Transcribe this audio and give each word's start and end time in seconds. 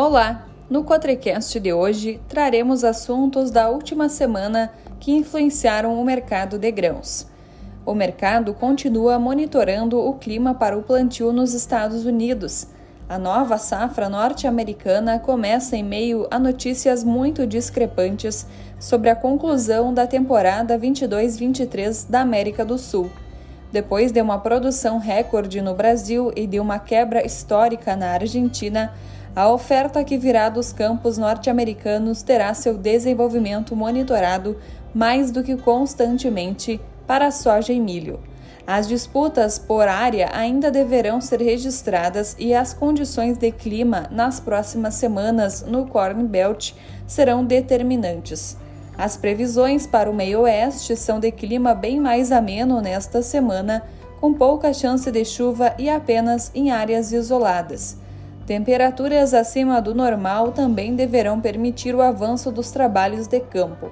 Olá! 0.00 0.46
No 0.70 0.84
Quatrecast 0.84 1.58
de 1.58 1.72
hoje 1.72 2.20
traremos 2.28 2.84
assuntos 2.84 3.50
da 3.50 3.68
última 3.68 4.08
semana 4.08 4.70
que 5.00 5.10
influenciaram 5.10 6.00
o 6.00 6.04
mercado 6.04 6.56
de 6.56 6.70
grãos. 6.70 7.26
O 7.84 7.92
mercado 7.94 8.54
continua 8.54 9.18
monitorando 9.18 9.98
o 9.98 10.14
clima 10.14 10.54
para 10.54 10.78
o 10.78 10.84
plantio 10.84 11.32
nos 11.32 11.52
Estados 11.52 12.06
Unidos. 12.06 12.68
A 13.08 13.18
nova 13.18 13.58
safra 13.58 14.08
norte-americana 14.08 15.18
começa 15.18 15.76
em 15.76 15.82
meio 15.82 16.28
a 16.30 16.38
notícias 16.38 17.02
muito 17.02 17.44
discrepantes 17.44 18.46
sobre 18.78 19.10
a 19.10 19.16
conclusão 19.16 19.92
da 19.92 20.06
temporada 20.06 20.78
22-23 20.78 22.08
da 22.08 22.20
América 22.20 22.64
do 22.64 22.78
Sul. 22.78 23.10
Depois 23.72 24.12
de 24.12 24.22
uma 24.22 24.38
produção 24.38 24.98
recorde 24.98 25.60
no 25.60 25.74
Brasil 25.74 26.30
e 26.36 26.46
de 26.46 26.60
uma 26.60 26.78
quebra 26.78 27.26
histórica 27.26 27.96
na 27.96 28.12
Argentina, 28.12 28.94
a 29.38 29.52
oferta 29.52 30.02
que 30.02 30.18
virá 30.18 30.48
dos 30.48 30.72
campos 30.72 31.16
norte-americanos 31.16 32.24
terá 32.24 32.52
seu 32.54 32.76
desenvolvimento 32.76 33.76
monitorado 33.76 34.56
mais 34.92 35.30
do 35.30 35.44
que 35.44 35.56
constantemente 35.56 36.80
para 37.06 37.30
soja 37.30 37.72
e 37.72 37.78
milho. 37.78 38.18
As 38.66 38.88
disputas 38.88 39.56
por 39.56 39.86
área 39.86 40.28
ainda 40.32 40.72
deverão 40.72 41.20
ser 41.20 41.40
registradas 41.40 42.34
e 42.36 42.52
as 42.52 42.74
condições 42.74 43.38
de 43.38 43.52
clima 43.52 44.08
nas 44.10 44.40
próximas 44.40 44.94
semanas 44.94 45.62
no 45.64 45.86
Corn 45.86 46.24
Belt 46.24 46.72
serão 47.06 47.44
determinantes. 47.44 48.56
As 48.98 49.16
previsões 49.16 49.86
para 49.86 50.10
o 50.10 50.14
meio-oeste 50.14 50.96
são 50.96 51.20
de 51.20 51.30
clima 51.30 51.76
bem 51.76 52.00
mais 52.00 52.32
ameno 52.32 52.80
nesta 52.80 53.22
semana, 53.22 53.84
com 54.20 54.34
pouca 54.34 54.74
chance 54.74 55.08
de 55.12 55.24
chuva 55.24 55.76
e 55.78 55.88
apenas 55.88 56.50
em 56.56 56.72
áreas 56.72 57.12
isoladas. 57.12 58.07
Temperaturas 58.48 59.34
acima 59.34 59.78
do 59.78 59.94
normal 59.94 60.52
também 60.52 60.96
deverão 60.96 61.38
permitir 61.38 61.94
o 61.94 62.00
avanço 62.00 62.50
dos 62.50 62.70
trabalhos 62.70 63.26
de 63.26 63.40
campo. 63.40 63.90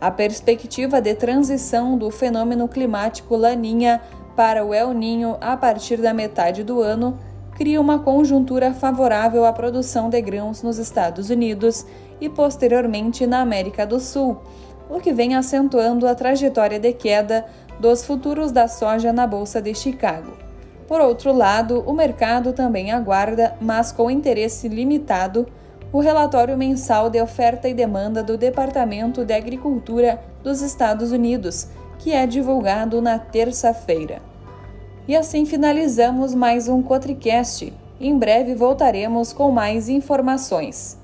A 0.00 0.10
perspectiva 0.10 1.00
de 1.00 1.14
transição 1.14 1.96
do 1.96 2.10
fenômeno 2.10 2.66
climático 2.66 3.36
Laninha 3.36 4.02
para 4.34 4.64
o 4.64 4.74
El 4.74 4.92
Ninho 4.92 5.36
a 5.40 5.56
partir 5.56 5.98
da 5.98 6.12
metade 6.12 6.64
do 6.64 6.80
ano 6.82 7.16
cria 7.54 7.80
uma 7.80 8.00
conjuntura 8.00 8.74
favorável 8.74 9.44
à 9.44 9.52
produção 9.52 10.10
de 10.10 10.20
grãos 10.20 10.64
nos 10.64 10.78
Estados 10.78 11.30
Unidos 11.30 11.86
e 12.20 12.28
posteriormente 12.28 13.24
na 13.24 13.40
América 13.40 13.86
do 13.86 14.00
Sul, 14.00 14.36
o 14.90 14.98
que 14.98 15.12
vem 15.12 15.36
acentuando 15.36 16.08
a 16.08 16.14
trajetória 16.16 16.80
de 16.80 16.92
queda 16.92 17.46
dos 17.78 18.04
futuros 18.04 18.50
da 18.50 18.66
soja 18.66 19.12
na 19.12 19.28
Bolsa 19.28 19.62
de 19.62 19.72
Chicago. 19.76 20.51
Por 20.92 21.00
outro 21.00 21.32
lado, 21.32 21.82
o 21.86 21.94
mercado 21.94 22.52
também 22.52 22.92
aguarda, 22.92 23.56
mas 23.62 23.90
com 23.90 24.10
interesse 24.10 24.68
limitado, 24.68 25.46
o 25.90 26.00
relatório 26.00 26.54
mensal 26.54 27.08
de 27.08 27.18
oferta 27.18 27.66
e 27.66 27.72
demanda 27.72 28.22
do 28.22 28.36
Departamento 28.36 29.24
de 29.24 29.32
Agricultura 29.32 30.22
dos 30.44 30.60
Estados 30.60 31.10
Unidos, 31.10 31.68
que 31.98 32.12
é 32.12 32.26
divulgado 32.26 33.00
na 33.00 33.18
terça-feira. 33.18 34.20
E 35.08 35.16
assim 35.16 35.46
finalizamos 35.46 36.34
mais 36.34 36.68
um 36.68 36.82
Cotricast. 36.82 37.72
Em 37.98 38.18
breve 38.18 38.54
voltaremos 38.54 39.32
com 39.32 39.50
mais 39.50 39.88
informações. 39.88 40.98